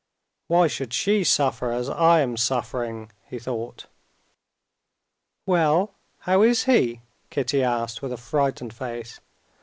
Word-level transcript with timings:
"Why 0.47 0.65
should 0.65 0.93
she 0.93 1.23
suffer 1.23 1.71
as 1.71 1.87
I 1.87 2.21
am 2.21 2.35
suffering?" 2.35 3.11
he 3.29 3.37
thought. 3.37 3.85
"Well, 5.45 5.93
how 6.21 6.41
is 6.41 6.63
he?" 6.63 7.01
Kitty 7.29 7.61
asked 7.61 8.01
with 8.01 8.11
a 8.11 8.17
frightened 8.17 8.73
face. 8.73 9.19